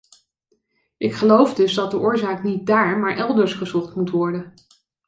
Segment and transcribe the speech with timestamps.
[0.97, 4.53] Ik geloof dus dat de oorzaak niet daar maar elders gezocht moet worden.